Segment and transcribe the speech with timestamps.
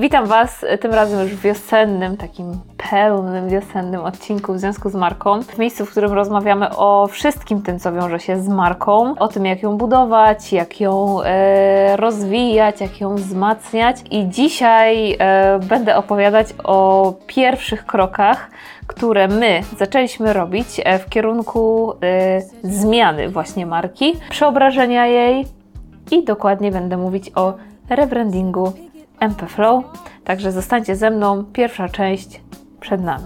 [0.00, 2.60] Witam Was tym razem już w wiosennym, takim
[2.90, 5.42] pełnym wiosennym odcinku w związku z marką.
[5.42, 9.46] W miejscu, w którym rozmawiamy o wszystkim tym, co wiąże się z marką, o tym,
[9.46, 13.96] jak ją budować, jak ją e, rozwijać, jak ją wzmacniać.
[14.10, 18.50] I dzisiaj e, będę opowiadać o pierwszych krokach,
[18.86, 25.46] które my zaczęliśmy robić e, w kierunku e, zmiany właśnie marki, przeobrażenia jej
[26.10, 27.54] i dokładnie będę mówić o
[27.88, 28.72] rebrandingu
[29.20, 29.84] MP Flow.
[30.24, 32.40] Także zostańcie ze mną, pierwsza część
[32.80, 33.24] przed nami.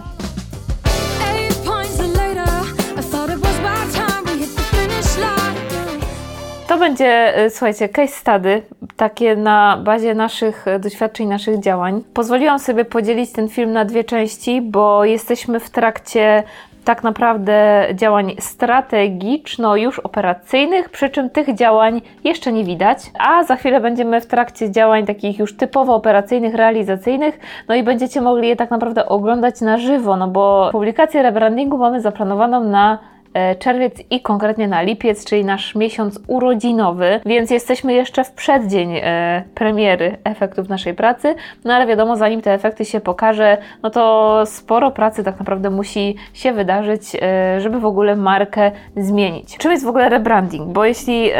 [6.68, 8.62] To będzie, y, słuchajcie, case study,
[8.96, 12.04] takie na bazie naszych y, doświadczeń, naszych działań.
[12.14, 16.42] Pozwoliłam sobie podzielić ten film na dwie części, bo jesteśmy w trakcie
[16.84, 23.56] tak naprawdę działań strategiczno już operacyjnych, przy czym tych działań jeszcze nie widać, a za
[23.56, 27.38] chwilę będziemy w trakcie działań takich już typowo operacyjnych, realizacyjnych,
[27.68, 32.00] no i będziecie mogli je tak naprawdę oglądać na żywo, no bo publikację rebrandingu mamy
[32.00, 33.13] zaplanowaną na
[33.58, 39.44] czerwiec i konkretnie na lipiec, czyli nasz miesiąc urodzinowy, więc jesteśmy jeszcze w przeddzień e,
[39.54, 44.90] premiery efektów naszej pracy, no ale wiadomo, zanim te efekty się pokaże, no to sporo
[44.90, 49.56] pracy tak naprawdę musi się wydarzyć, e, żeby w ogóle markę zmienić.
[49.58, 50.72] Czym jest w ogóle rebranding?
[50.72, 51.30] Bo jeśli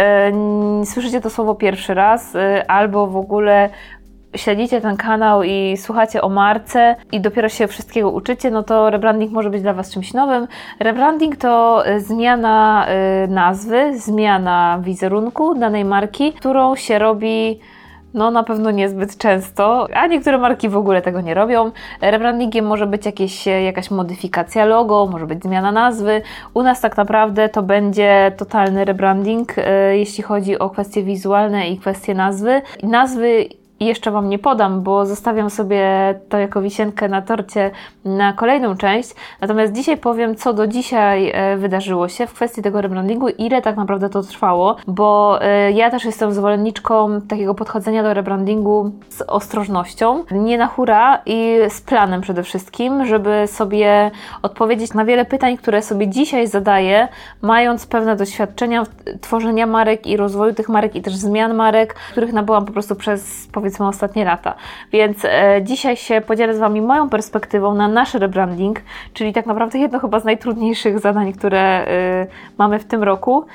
[0.84, 2.36] słyszycie to słowo pierwszy raz,
[2.68, 3.70] albo w ogóle
[4.36, 9.32] śledzicie ten kanał i słuchacie o marce i dopiero się wszystkiego uczycie, no to rebranding
[9.32, 10.48] może być dla Was czymś nowym.
[10.80, 12.86] Rebranding to y, zmiana
[13.24, 17.60] y, nazwy, zmiana wizerunku danej marki, którą się robi
[18.14, 21.70] no na pewno niezbyt często, a niektóre marki w ogóle tego nie robią.
[22.00, 26.22] Rebrandingiem może być jakieś, jakaś modyfikacja logo, może być zmiana nazwy.
[26.54, 29.54] U nas tak naprawdę to będzie totalny rebranding,
[29.92, 32.62] jeśli chodzi o kwestie wizualne i kwestie nazwy.
[32.82, 33.48] Nazwy
[33.80, 35.84] i jeszcze Wam nie podam, bo zostawiam sobie
[36.28, 37.70] to jako wisienkę na torcie
[38.04, 39.14] na kolejną część.
[39.40, 43.76] Natomiast dzisiaj powiem, co do dzisiaj e, wydarzyło się w kwestii tego rebrandingu, ile tak
[43.76, 50.24] naprawdę to trwało, bo e, ja też jestem zwolenniczką takiego podchodzenia do rebrandingu z ostrożnością,
[50.30, 54.10] nie na hura i z planem przede wszystkim, żeby sobie
[54.42, 57.08] odpowiedzieć na wiele pytań, które sobie dzisiaj zadaję,
[57.42, 58.84] mając pewne doświadczenia
[59.20, 63.48] tworzenia marek i rozwoju tych marek i też zmian marek, których nabyłam po prostu przez
[63.64, 64.54] powiedzmy ostatnie lata.
[64.92, 68.80] Więc e, dzisiaj się podzielę z Wami moją perspektywą na nasz rebranding,
[69.14, 72.26] czyli tak naprawdę jedno chyba z najtrudniejszych zadań, które e,
[72.58, 73.46] mamy w tym roku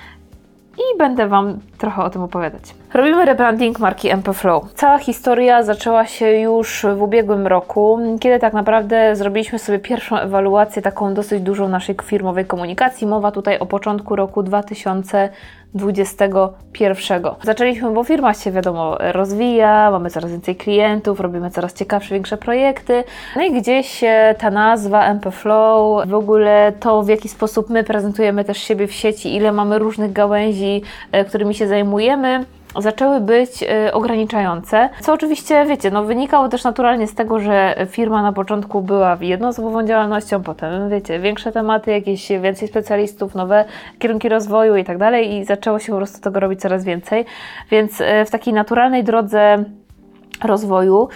[0.78, 2.64] i będę Wam trochę o tym opowiadać.
[2.94, 4.74] Robimy rebranding marki MP Flow.
[4.74, 10.82] Cała historia zaczęła się już w ubiegłym roku, kiedy tak naprawdę zrobiliśmy sobie pierwszą ewaluację,
[10.82, 13.08] taką dosyć dużą naszej firmowej komunikacji.
[13.08, 17.24] Mowa tutaj o początku roku 2021.
[17.44, 23.04] Zaczęliśmy, bo firma się wiadomo rozwija, mamy coraz więcej klientów, robimy coraz ciekawsze, większe projekty.
[23.36, 24.02] No i gdzieś
[24.38, 28.94] ta nazwa MP Flow, w ogóle to w jaki sposób my prezentujemy też siebie w
[28.94, 32.46] sieci, ile mamy różnych gałęzi, e, którymi się zajmujemy
[32.78, 38.22] zaczęły być y, ograniczające, co oczywiście, wiecie, no wynikało też naturalnie z tego, że firma
[38.22, 43.66] na początku była jednoosobową działalnością, potem, wiecie, większe tematy, jakieś więcej specjalistów, nowe
[44.00, 47.26] kierunki rozwoju i tak dalej i zaczęło się po prostu tego robić coraz więcej,
[47.72, 49.64] więc y, w takiej naturalnej drodze
[50.44, 51.08] rozwoju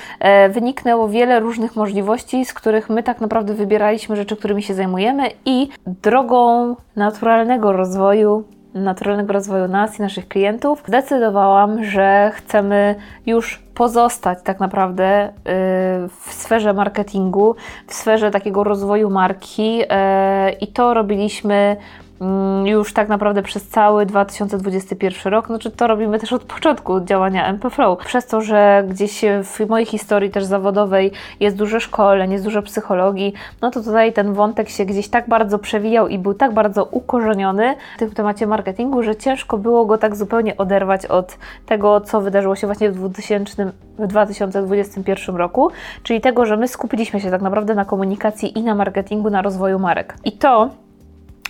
[0.48, 5.30] y, wyniknęło wiele różnych możliwości, z których my tak naprawdę wybieraliśmy rzeczy, którymi się zajmujemy
[5.46, 12.96] i drogą naturalnego rozwoju naturalnego rozwoju nas i naszych klientów, zdecydowałam, że chcemy
[13.26, 15.32] już pozostać tak naprawdę y,
[16.08, 17.56] w sferze marketingu,
[17.88, 19.86] w sferze takiego rozwoju marki y,
[20.62, 21.78] i to robiliśmy
[22.66, 27.70] już tak naprawdę przez cały 2021 rok, znaczy to robimy też od początku działania MP
[27.70, 28.00] Flow.
[28.00, 33.34] Przez to, że gdzieś w mojej historii też zawodowej jest dużo szkoleń, jest dużo psychologii,
[33.62, 37.76] no to tutaj ten wątek się gdzieś tak bardzo przewijał i był tak bardzo ukorzeniony
[37.96, 42.56] w tym temacie marketingu, że ciężko było go tak zupełnie oderwać od tego, co wydarzyło
[42.56, 45.72] się właśnie w 2000, w 2021 roku,
[46.04, 49.80] czyli tego, że my skupiliśmy się tak naprawdę na komunikacji i na marketingu, na rozwoju
[49.80, 50.16] marek.
[50.26, 50.70] I to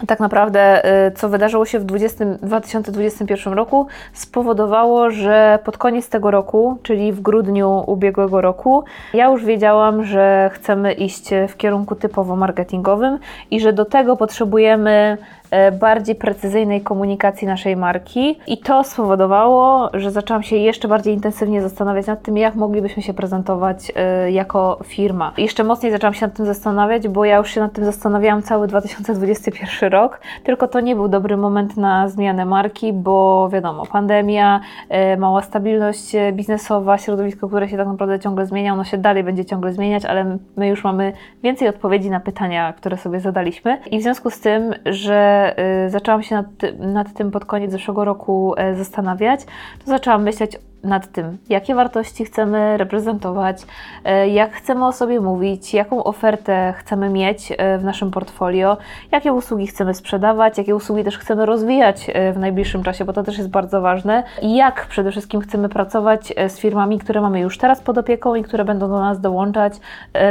[0.08, 6.32] tak naprawdę, y, co wydarzyło się w 20, 2021 roku, spowodowało, że pod koniec tego
[6.32, 12.36] roku, czyli w grudniu ubiegłego roku, ja już wiedziałam, że chcemy iść w kierunku typowo
[12.36, 13.20] marketingowym
[13.52, 15.18] i że do tego potrzebujemy
[15.52, 21.62] e, bardziej precyzyjnej komunikacji naszej marki i to spowodowało, że zaczęłam się jeszcze bardziej intensywnie
[21.62, 25.34] zastanawiać nad tym, jak moglibyśmy się prezentować e, jako firma.
[25.38, 28.68] Jeszcze mocniej zaczęłam się nad tym zastanawiać, bo ja już się nad tym zastanawiałam cały
[28.68, 34.60] 2021 rok, tylko to nie był dobry moment na zmianę marki, bo wiadomo, pandemia,
[34.90, 39.46] e, mała stabilność biznesowa, środowisko, które się tak naprawdę ciągle zmienia, ono się dalej będzie
[39.46, 41.14] ciągle zmieniać, ale my już mamy
[41.44, 43.78] więcej odpowiedzi na pytania, które sobie zadaliśmy.
[43.92, 45.54] I w związku z tym, że
[45.86, 46.46] y, zaczęłam się nad,
[46.80, 49.46] nad tym pod koniec zeszłego roku e, zastanawiać,
[49.86, 53.66] to zaczęłam myśleć nad tym, jakie wartości chcemy reprezentować,
[54.04, 58.78] e, jak chcemy o sobie mówić, jaką ofertę chcemy mieć e, w naszym portfolio,
[59.12, 63.38] jakie usługi chcemy sprzedawać, jakie usługi też chcemy rozwijać w najbliższym czasie, bo to też
[63.38, 67.82] jest bardzo ważne, i jak przede wszystkim chcemy pracować z firmami, które mamy już teraz
[67.82, 69.74] pod opieką i które będą do nas dołączać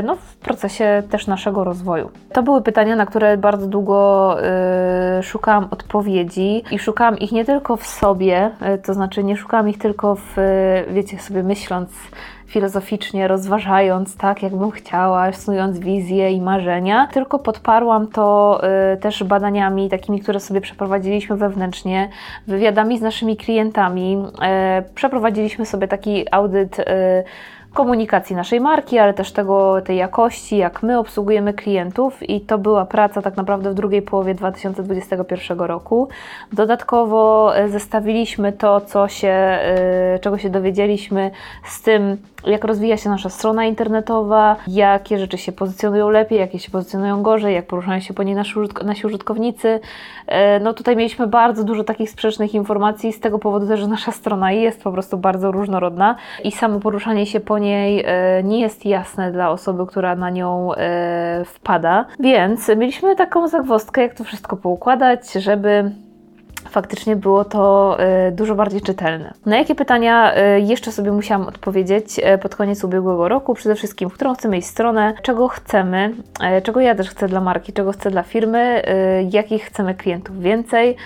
[0.04, 2.10] no, w procesie też naszego rozwoju.
[2.32, 4.36] To były pytania, na które bardzo długo
[5.18, 8.50] y, szukałam odpowiedzi i szukałam ich nie tylko w sobie,
[8.84, 10.36] to znaczy nie szukałam ich tylko w,
[10.88, 11.90] wiecie, sobie myśląc
[12.52, 18.60] filozoficznie, rozważając tak, jakbym chciała, snując wizje i marzenia, tylko podparłam to
[18.94, 22.08] y, też badaniami takimi, które sobie przeprowadziliśmy wewnętrznie,
[22.46, 24.24] wywiadami z naszymi klientami.
[24.80, 26.84] Y, przeprowadziliśmy sobie taki audyt y,
[27.72, 32.86] komunikacji naszej marki, ale też tego, tej jakości, jak my obsługujemy klientów i to była
[32.86, 36.08] praca tak naprawdę w drugiej połowie 2021 roku.
[36.52, 41.30] Dodatkowo e, zestawiliśmy to, co się, e, czego się dowiedzieliśmy
[41.64, 42.16] z tym,
[42.46, 47.54] jak rozwija się nasza strona internetowa, jakie rzeczy się pozycjonują lepiej, jakie się pozycjonują gorzej,
[47.54, 49.80] jak poruszają się po niej nasi, użytk nasi użytkownicy.
[50.26, 54.12] E, no tutaj mieliśmy bardzo dużo takich sprzecznych informacji z tego powodu też, że nasza
[54.12, 58.86] strona jest po prostu bardzo różnorodna i samo poruszanie się po niej e, nie jest
[58.86, 62.04] jasne dla osoby, która na nią e, wpada.
[62.20, 65.90] Więc mieliśmy taką zagwozdkę, jak to wszystko poukładać, żeby
[66.70, 69.34] faktycznie było to e, dużo bardziej czytelne.
[69.46, 73.54] Na jakie pytania e, jeszcze sobie musiałam odpowiedzieć e, pod koniec ubiegłego roku?
[73.54, 76.14] Przede wszystkim, w którą chcemy iść stronę, czego chcemy,
[76.62, 78.82] czego ja też chcę dla marki, czego chcę dla firmy,
[79.30, 80.96] jakich chcemy klientów więcej,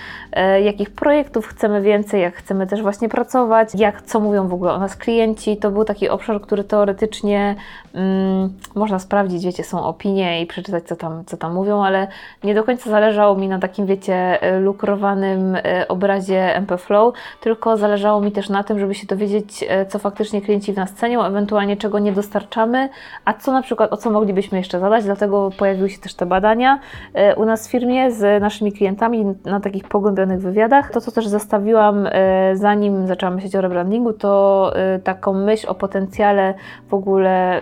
[0.63, 4.79] jakich projektów chcemy więcej, jak chcemy też właśnie pracować, jak co mówią w ogóle o
[4.79, 5.57] nas klienci.
[5.57, 7.55] To był taki obszar, który teoretycznie
[7.93, 12.07] mm, można sprawdzić, wiecie, są opinie i przeczytać, co tam, co tam mówią, ale
[12.43, 18.21] nie do końca zależało mi na takim, wiecie, lukrowanym E, obrazie MP Flow, tylko zależało
[18.21, 21.77] mi też na tym, żeby się dowiedzieć, e, co faktycznie klienci w nas cenią, ewentualnie
[21.77, 22.89] czego nie dostarczamy,
[23.25, 26.79] a co na przykład, o co moglibyśmy jeszcze zadać, dlatego pojawiły się też te badania
[27.13, 30.91] e, u nas w firmie z naszymi klientami na takich pogłębionych wywiadach.
[30.91, 32.07] To, co też zostawiłam,
[32.53, 34.73] zanim zaczęłam myśleć o rebrandingu, to
[35.03, 36.53] taką myśl o potencjale
[36.89, 37.61] w ogóle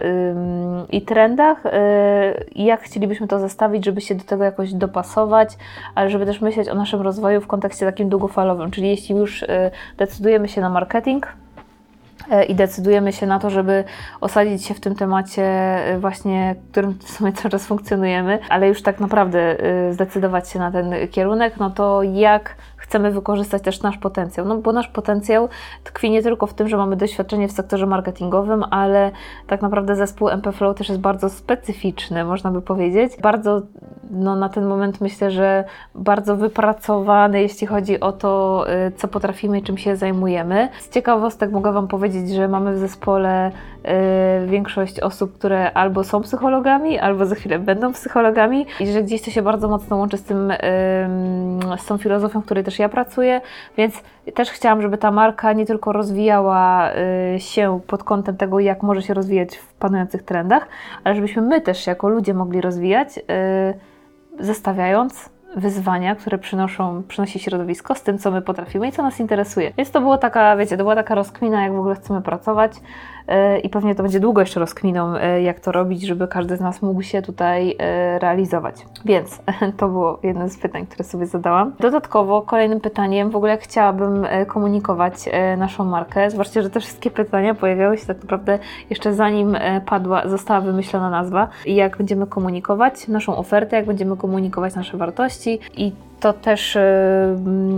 [0.91, 1.63] i trendach,
[2.55, 5.57] jak chcielibyśmy to zestawić, żeby się do tego jakoś dopasować,
[5.95, 9.43] ale żeby też myśleć o naszym rozwoju w kontekście kontekście takim długofalowym, czyli jeśli już
[9.43, 9.47] y,
[9.97, 11.27] decydujemy się na marketing,
[12.33, 13.83] y, i decydujemy się na to, żeby
[14.21, 15.43] osadzić się w tym temacie
[15.93, 19.57] y, właśnie, którym w sumie cały czas funkcjonujemy, ale już tak naprawdę
[19.91, 22.55] zdecydować się na ten kierunek, no to jak
[22.85, 24.45] chcemy wykorzystać też nasz potencjał.
[24.45, 25.49] No bo nasz potencjał
[25.83, 29.11] tkwi nie tylko w tym, że mamy doświadczenie w sektorze marketingowym, ale
[29.47, 33.13] tak naprawdę zespół MP Flow też jest bardzo specyficzny, można by powiedzieć.
[33.21, 33.61] Bardzo
[34.11, 35.63] no, na ten moment myślę, że
[35.95, 40.69] bardzo wypracowany, jeśli chodzi o to, y, co potrafimy i czym się zajmujemy.
[40.79, 46.21] Z ciekawostek mogę Wam powiedzieć, że mamy w zespole y, większość osób, które albo są
[46.21, 50.23] psychologami, albo za chwilę będą psychologami i że gdzieś to się bardzo mocno łączy z
[50.23, 50.53] tym,
[51.77, 53.41] z tą filozofią, której też ja pracuję,
[53.77, 56.91] więc też chciałam, żeby ta marka nie tylko rozwijała
[57.35, 60.67] y, się pod kątem tego, jak może się rozwijać w panujących trendach,
[61.03, 63.19] ale żebyśmy my też jako ludzie mogli rozwijać,
[64.39, 69.71] zestawiając wyzwania, które przynoszą, przynosi środowisko z tym, co my potrafimy i co nas interesuje.
[69.77, 72.71] Więc to była taka, wiecie, to była taka rozkmina, jak w ogóle chcemy pracować.
[73.27, 76.61] E, i pewnie to będzie długo jeszcze rozkminą, e, jak to robić, żeby każdy z
[76.61, 78.75] nas mógł się tutaj e, realizować.
[79.05, 79.41] Więc
[79.77, 81.73] to było jedno z pytań, które sobie zadałam.
[81.79, 85.13] Dodatkowo kolejnym pytaniem, w ogóle jak chciałabym komunikować
[85.57, 90.61] naszą markę, zwłaszcza, że te wszystkie pytania pojawiały się tak naprawdę jeszcze zanim padła, została
[90.61, 96.33] wymyślona nazwa i jak będziemy komunikować naszą ofertę, jak będziemy komunikować nasze wartości i to
[96.33, 96.81] też y,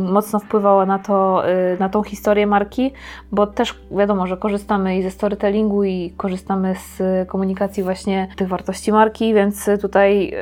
[0.10, 2.94] mocno wpływało na, to, y, na tą historię marki,
[3.32, 8.92] bo też wiadomo, że korzystamy i ze storytellingu i korzystamy z komunikacji właśnie tych wartości
[8.92, 10.34] marki, więc tutaj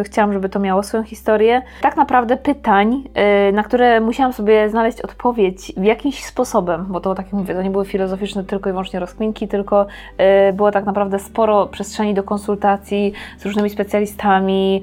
[0.00, 1.62] y, chciałam, żeby to miało swoją historię.
[1.80, 3.04] Tak naprawdę pytań,
[3.52, 7.62] na które musiałam sobie znaleźć odpowiedź w jakimś sposobem, bo to tak jak mówię, to
[7.62, 9.86] nie były filozoficzne tylko i wyłącznie rozkminki, tylko
[10.52, 14.82] było tak naprawdę sporo przestrzeni do konsultacji z różnymi specjalistami,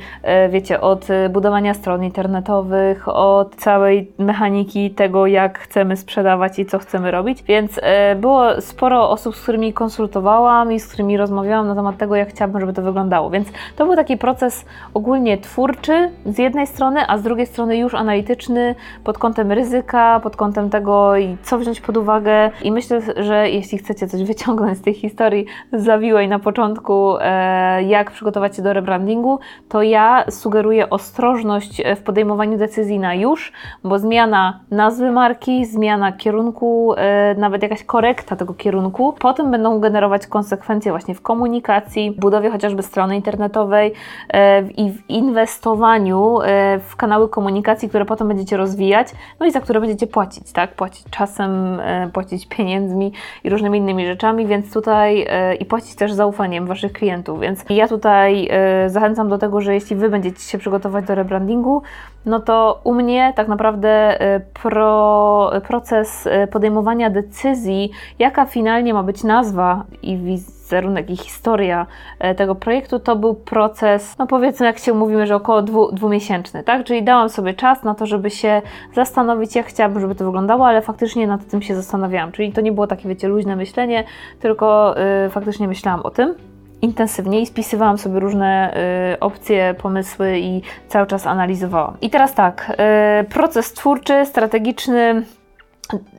[0.49, 6.79] wiecie, od budowania stron internetowych, internetowych, od całej mechaniki tego, jak chcemy sprzedawać i co
[6.79, 7.43] chcemy robić.
[7.43, 12.15] Więc e, było sporo osób, z którymi konsultowałam i z którymi rozmawiałam na temat tego,
[12.15, 13.29] jak chciałabym, żeby to wyglądało.
[13.29, 17.93] Więc to był taki proces ogólnie twórczy z jednej strony, a z drugiej strony już
[17.93, 22.51] analityczny pod kątem ryzyka, pod kątem tego, co wziąć pod uwagę.
[22.63, 28.11] I myślę, że jeśli chcecie coś wyciągnąć z tej historii zawiłej na początku, e, jak
[28.11, 29.39] przygotować się do rebrandingu,
[29.69, 33.51] to ja sugeruję ostrożność w podejmowaniu decyzji na już,
[33.83, 40.27] bo zmiana nazwy marki, zmiana kierunku, e, nawet jakaś korekta tego kierunku, potem będą generować
[40.27, 43.93] konsekwencje właśnie w komunikacji, budowie chociażby strony internetowej
[44.33, 46.39] e, i w inwestowaniu
[46.79, 49.07] w kanały komunikacji, które potem będziecie rozwijać,
[49.39, 50.75] no i za które będziecie płacić, tak?
[50.75, 51.81] Płacić czasem,
[52.13, 53.11] płacić pieniędzmi
[53.43, 55.27] i różnymi innymi rzeczami, więc tutaj
[55.59, 57.39] i płacić też zaufaniem waszych klientów.
[57.39, 58.49] Więc ja tutaj
[58.87, 61.81] zachęcam do tego, że jeśli wy będziecie się przygotować do rebrandingu,
[62.25, 69.03] no to u mnie tak naprawdę y, pro, proces y, podejmowania decyzji, jaka finalnie ma
[69.03, 71.87] być nazwa i wizerunek i historia
[72.31, 76.63] y, tego projektu, to był proces, no powiedzmy, jak się mówimy, że około dwu, dwumiesięczny,
[76.63, 76.83] tak?
[76.83, 78.61] Czyli dałam sobie czas na to, żeby się
[78.93, 82.31] zastanowić, jak chciałabym, żeby to wyglądało, ale faktycznie nad tym się zastanawiałam.
[82.31, 84.03] Czyli to nie było takie, wiecie, luźne myślenie,
[84.39, 86.50] tylko yy, faktycznie myślałam o tym
[86.81, 88.73] intensywniej, spisywałam sobie różne
[89.13, 91.97] y, opcje, pomysły i cały czas analizowałam.
[92.01, 92.77] I teraz tak,
[93.21, 95.23] y, proces twórczy, strategiczny,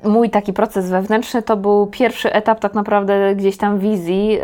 [0.04, 4.40] mój taki proces wewnętrzny to był pierwszy etap tak naprawdę gdzieś tam wizji yy,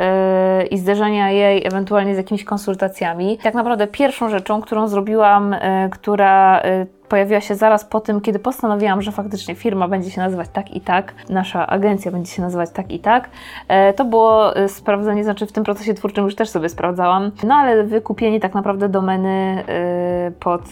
[0.70, 3.38] i zderzenia jej ewentualnie z jakimiś konsultacjami.
[3.42, 8.38] Tak naprawdę pierwszą rzeczą, którą zrobiłam, yy, która yy, pojawiła się zaraz po tym, kiedy
[8.38, 12.70] postanowiłam, że faktycznie firma będzie się nazywać tak i tak, nasza agencja będzie się nazywać
[12.70, 13.30] tak i tak.
[13.68, 17.54] E, to było e, sprawdzenie, znaczy w tym procesie twórczym już też sobie sprawdzałam, no
[17.54, 20.62] ale wykupienie tak naprawdę domeny e, pod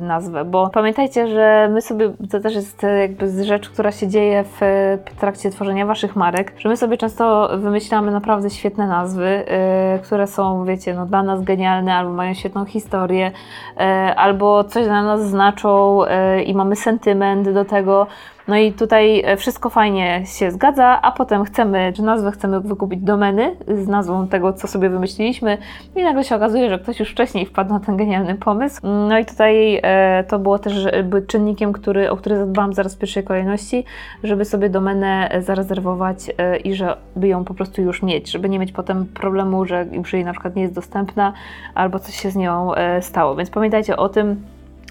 [0.00, 4.60] nazwę, bo pamiętajcie, że my sobie, to też jest jakby rzecz, która się dzieje w
[5.20, 9.44] trakcie tworzenia waszych marek, że my sobie często wymyślamy naprawdę świetne nazwy,
[10.02, 13.32] które są, wiecie, no dla nas genialne, albo mają świetną historię,
[14.16, 15.69] albo coś dla nas znaczą,
[16.08, 18.06] E, i mamy sentyment do tego.
[18.48, 23.00] No i tutaj e, wszystko fajnie się zgadza, a potem chcemy, czy nazwę chcemy wykupić
[23.00, 25.58] domeny z nazwą tego, co sobie wymyśliliśmy
[25.96, 28.80] i nagle się okazuje, że ktoś już wcześniej wpadł na ten genialny pomysł.
[28.82, 30.88] No i tutaj e, to było też
[31.26, 33.84] czynnikiem, który, o który zadbałam zaraz w pierwszej kolejności,
[34.22, 36.18] żeby sobie domenę zarezerwować
[36.64, 40.24] i żeby ją po prostu już mieć, żeby nie mieć potem problemu, że już jej
[40.24, 41.32] na przykład nie jest dostępna
[41.74, 43.36] albo coś się z nią stało.
[43.36, 44.42] Więc pamiętajcie o tym,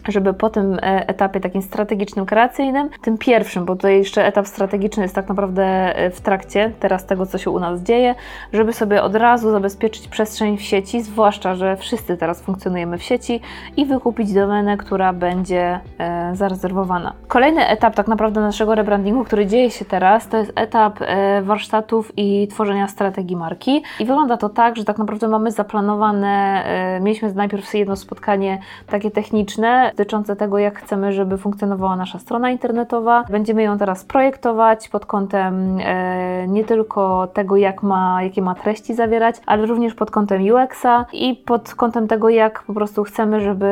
[0.08, 5.04] żeby po tym e, etapie takim strategicznym, kreacyjnym, tym pierwszym, bo tutaj jeszcze etap strategiczny
[5.04, 5.64] jest tak naprawdę
[5.96, 8.16] e, w trakcie teraz tego, co się u nas dzieje,
[8.54, 13.42] żeby sobie od razu zabezpieczyć przestrzeń w sieci, zwłaszcza, że wszyscy teraz funkcjonujemy w sieci
[13.78, 17.14] i wykupić domenę, która będzie e, zarezerwowana.
[17.28, 21.00] Kolejny etap tak naprawdę naszego rebrandingu, który dzieje się teraz, to jest etap
[21.42, 23.84] warsztatów i tworzenia strategii marki.
[24.00, 26.64] I wygląda to tak, że tak naprawdę mamy zaplanowane,
[27.02, 33.24] mieliśmy najpierw jedno spotkanie takie techniczne, dotyczące tego, jak chcemy, żeby funkcjonowała nasza strona internetowa.
[33.30, 38.96] Będziemy ją teraz projektować pod kątem e, nie tylko tego, jak ma, jakie ma treści
[38.96, 43.68] zawierać, ale również pod kątem UX-a i pod kątem tego, jak po prostu chcemy, żeby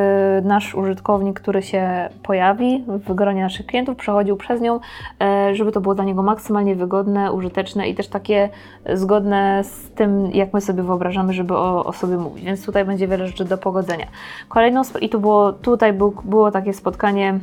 [0.46, 4.80] nasz użytkownik, który się pojawi w gronie naszych klientów, przechodził przez nią,
[5.22, 8.50] e, żeby to było dla niego maksymalnie wygodne, użyteczne i też takie
[8.94, 12.46] zgodne z tym, jak my sobie wyobrażamy, żeby o, o sobie mówić.
[12.46, 14.06] Więc tutaj będzie wiele rzeczy do pogodzenia.
[14.50, 17.40] Kolejną, i tu było, tutaj był było takie spotkanie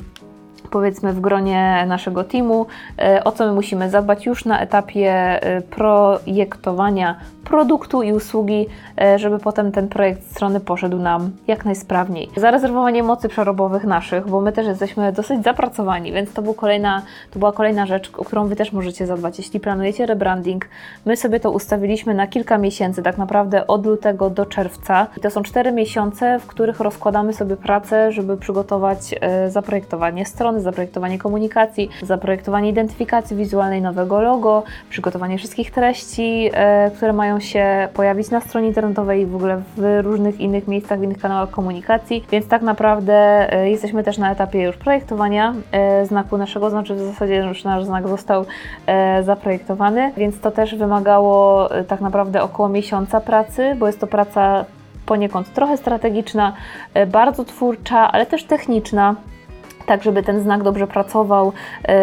[0.70, 2.66] powiedzmy w gronie naszego teamu,
[2.98, 8.66] e, o co my musimy zadbać już na etapie e, projektowania produktu i usługi,
[9.00, 12.30] e, żeby potem ten projekt strony poszedł nam jak najsprawniej.
[12.36, 17.38] Zarezerwowanie mocy przerobowych naszych, bo my też jesteśmy dosyć zapracowani, więc to, był kolejna, to
[17.38, 19.38] była kolejna rzecz, o którą Wy też możecie zadbać.
[19.38, 20.68] Jeśli planujecie rebranding,
[21.06, 25.06] my sobie to ustawiliśmy na kilka miesięcy, tak naprawdę od lutego do czerwca.
[25.16, 29.14] I to są cztery miesiące, w których rozkładamy sobie pracę, żeby przygotować
[29.48, 37.40] zaprojektowanie strony, zaprojektowanie komunikacji, zaprojektowanie identyfikacji wizualnej nowego logo, przygotowanie wszystkich treści, e, które mają
[37.40, 41.50] się pojawić na stronie internetowej i w ogóle w różnych innych miejscach, w innych kanałach
[41.50, 43.14] komunikacji, więc tak naprawdę
[43.52, 47.84] e, jesteśmy też na etapie już projektowania e, znaku naszego, znaczy w zasadzie już nasz
[47.84, 48.44] znak został
[49.22, 54.64] zaprojektowany, więc to też wymagało tak naprawdę około miesiąca pracy, bo jest to praca
[55.06, 56.52] poniekąd trochę strategiczna,
[57.06, 59.14] bardzo twórcza, ale też techniczna
[59.86, 61.52] tak żeby ten znak dobrze pracował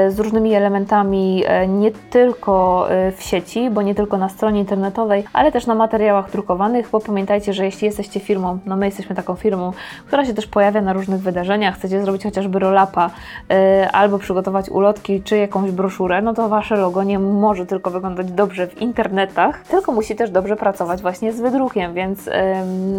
[0.10, 5.68] z różnymi elementami, nie tylko w sieci, bo nie tylko na stronie internetowej, ale też
[5.68, 9.72] na materiałach drukowanych, bo pamiętajcie, że jeśli jesteście firmą, no my jesteśmy taką firmą,
[10.08, 13.10] która się też pojawia na różnych wydarzeniach, chcecie zrobić chociażby roll-upa
[13.94, 18.68] albo przygotować ulotki czy jakąś broszurę, no to Wasze logo nie może tylko wyglądać dobrze
[18.68, 22.30] w internetach, tylko musi też dobrze pracować właśnie z wydrukiem, więc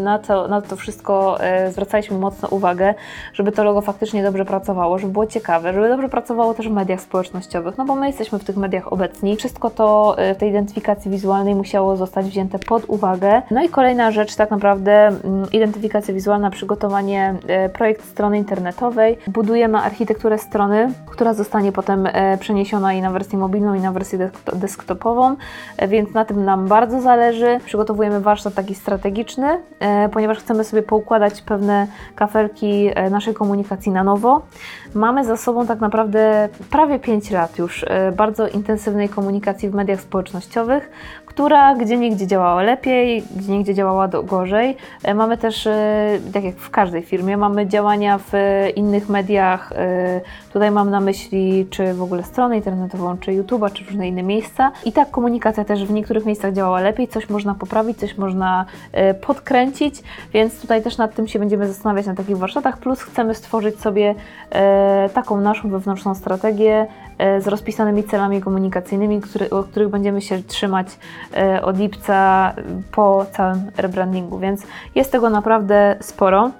[0.03, 2.95] na to, na to wszystko e, zwracaliśmy mocno uwagę,
[3.35, 7.01] żeby to logo faktycznie dobrze pracowało, żeby było ciekawe, żeby dobrze pracowało też w mediach
[7.01, 9.37] społecznościowych, no bo my jesteśmy w tych mediach obecni.
[9.37, 13.43] Wszystko to e, w tej identyfikacji wizualnej musiało zostać wzięte pod uwagę.
[13.51, 19.19] No i kolejna rzecz, tak naprawdę mm, identyfikacja wizualna, przygotowanie e, projekt strony internetowej.
[19.27, 22.09] Budujemy architekturę strony, która zostanie potem
[22.41, 25.37] przeniesiona i na wersję mobilną, i na wersję desktopową,
[25.89, 27.61] więc na tym nam bardzo zależy.
[27.65, 29.61] Przygotowujemy warsztat taki strategiczny,
[30.13, 34.43] ponieważ chcemy sobie poukładać pewne kafelki naszej komunikacji na nowo.
[34.95, 40.01] Mamy za sobą tak naprawdę prawie 5 lat już e, bardzo intensywnej komunikacji w mediach
[40.01, 40.91] społecznościowych,
[41.27, 44.77] która gdzie niegdzie działała lepiej, gdzie niegdzie działała gorzej.
[45.03, 45.69] E, mamy też,
[46.33, 48.33] tak jak w każdej firmie, mamy działania w
[48.77, 49.73] innych mediach.
[50.53, 54.73] Tutaj mam na myśli, czy w ogóle stronę internetową, czy YouTube'a, czy różne inne miejsca.
[54.85, 58.65] I tak komunikacja też w niektórych miejscach działała lepiej, coś można poprawić, coś można
[59.21, 60.03] podkręcić,
[60.33, 62.79] więc tutaj też nad tym się będziemy zastanawiać na takich warsztatach.
[62.79, 64.15] Plus chcemy stworzyć sobie
[65.15, 66.87] taką naszą wewnętrzną strategię
[67.19, 70.87] z rozpisanymi celami komunikacyjnymi, który, o których będziemy się trzymać
[71.37, 72.53] E, od lipca
[72.93, 74.63] po całym rebrandingu, więc
[74.95, 76.51] jest tego naprawdę sporo.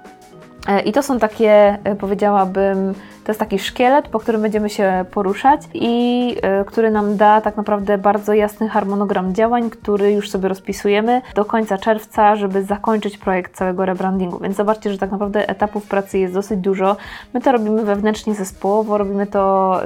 [0.67, 2.93] E, I to są takie, e, powiedziałabym,
[3.23, 7.57] to jest taki szkielet, po którym będziemy się poruszać i y, który nam da tak
[7.57, 13.55] naprawdę bardzo jasny harmonogram działań, który już sobie rozpisujemy do końca czerwca, żeby zakończyć projekt
[13.55, 14.39] całego rebrandingu.
[14.39, 16.97] Więc zobaczcie, że tak naprawdę etapów pracy jest dosyć dużo.
[17.33, 19.79] My to robimy wewnętrznie zespołowo, robimy to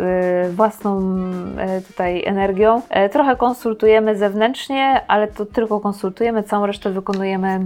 [0.51, 1.17] własną
[1.87, 2.81] tutaj energią.
[3.11, 7.59] Trochę konsultujemy zewnętrznie, ale to tylko konsultujemy, całą resztę wykonujemy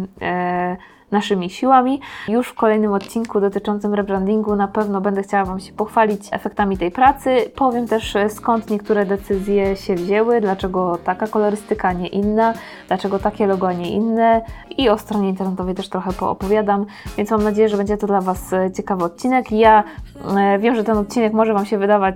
[1.12, 2.00] naszymi siłami.
[2.28, 6.92] Już w kolejnym odcinku dotyczącym rebrandingu na pewno będę chciała Wam się pochwalić efektami tej
[6.92, 7.52] pracy.
[7.56, 12.54] Powiem też e, skąd niektóre decyzje się wzięły, dlaczego taka kolorystyka, nie inna,
[12.88, 14.42] dlaczego takie logo, a nie inne
[14.78, 16.86] i o stronie internetowej też trochę poopowiadam,
[17.18, 19.52] więc mam nadzieję, że będzie to dla Was e, ciekawy odcinek.
[19.52, 19.84] Ja
[20.38, 22.16] e, wiem, że ten odcinek może Wam się wydawać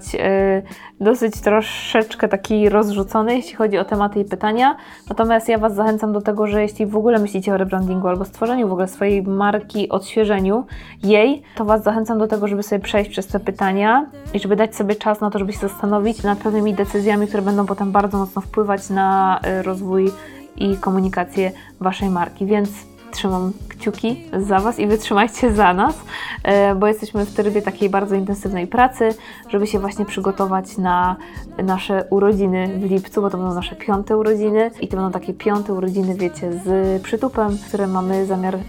[1.00, 4.78] dosyć troszeczkę taki rozrzucony, jeśli chodzi o tematy i pytania,
[5.10, 8.68] natomiast ja Was zachęcam do tego, że jeśli w ogóle myślicie o rebrandingu albo stworzeniu
[8.68, 10.66] w ogóle swojej marki, odświeżeniu
[11.04, 14.76] jej, to Was zachęcam do tego, żeby sobie przejść przez te pytania i żeby dać
[14.76, 18.42] sobie czas na to, żeby się zastanowić nad pewnymi decyzjami, które będą potem bardzo mocno
[18.42, 20.12] wpływać na y, rozwój
[20.56, 22.46] i komunikację Waszej marki.
[22.46, 22.70] Więc
[23.16, 25.96] trzymam kciuki za Was i wytrzymajcie za nas,
[26.44, 29.10] e, bo jesteśmy w trybie takiej bardzo intensywnej pracy,
[29.50, 31.16] żeby się właśnie przygotować na
[31.64, 35.74] nasze urodziny w lipcu, bo to będą nasze piąte urodziny i to będą takie piąte
[35.74, 38.60] urodziny, wiecie, z przytupem, które mamy zamiar e,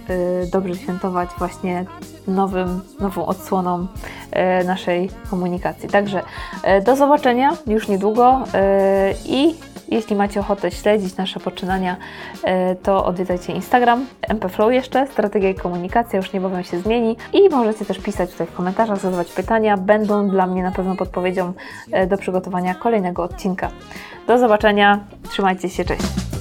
[0.53, 1.85] dobrze świętować właśnie
[2.29, 3.87] nowym, nową odsłoną
[4.31, 5.89] e, naszej komunikacji.
[5.89, 6.23] Także
[6.85, 8.45] do zobaczenia już niedługo
[9.29, 9.55] i
[9.88, 11.96] jeśli macie ochotę śledzić nasze poczynania,
[12.44, 17.16] e, to odwiedzajcie Instagram, MPFlow jeszcze, strategia i komunikacja już niebawem się zmieni.
[17.33, 21.53] I możecie też pisać tutaj w komentarzach, zadawać pytania, będą dla mnie na pewno podpowiedzią
[21.92, 23.70] e, do przygotowania kolejnego odcinka.
[24.27, 26.36] Do zobaczenia, trzymajcie się, cześć!